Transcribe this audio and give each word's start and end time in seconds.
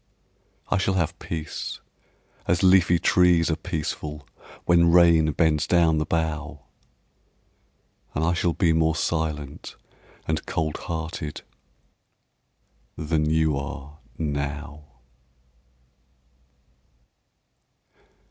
I 0.69 0.79
shall 0.79 0.95
have 0.95 1.19
peace, 1.19 1.79
as 2.47 2.63
leafy 2.63 2.97
trees 2.97 3.51
are 3.51 3.55
peaceful 3.55 4.27
When 4.65 4.91
rain 4.91 5.31
bends 5.33 5.67
down 5.67 5.99
the 5.99 6.07
bough, 6.07 6.61
And 8.15 8.23
I 8.25 8.33
shall 8.33 8.53
be 8.53 8.73
more 8.73 8.95
silent 8.95 9.75
and 10.27 10.43
cold 10.47 10.77
hearted 10.77 11.43
Than 12.97 13.29
you 13.29 13.55
are 13.55 13.99
now. 14.17 14.85